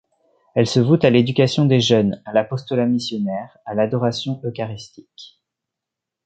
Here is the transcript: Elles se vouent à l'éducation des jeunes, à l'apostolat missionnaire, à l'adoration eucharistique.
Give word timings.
Elles 0.55 0.65
se 0.65 0.79
vouent 0.79 0.97
à 1.03 1.11
l'éducation 1.11 1.65
des 1.65 1.79
jeunes, 1.79 2.23
à 2.25 2.33
l'apostolat 2.33 2.87
missionnaire, 2.87 3.59
à 3.67 3.75
l'adoration 3.75 4.41
eucharistique. 4.43 5.39